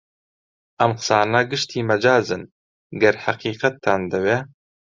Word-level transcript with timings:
ئەم 0.79 0.91
قسانە 0.99 1.41
گشتی 1.51 1.87
مەجازن 1.89 2.43
گەر 3.01 3.15
حەقیقەتتان 3.25 4.01
دەوێ 4.11 4.37